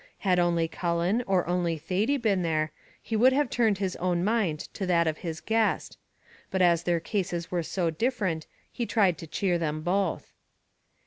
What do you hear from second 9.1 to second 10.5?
to cheer them both.